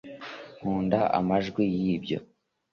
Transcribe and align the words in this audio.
nkunda 0.57 0.99
amajwi 1.19 1.63
yibyo 1.83 2.19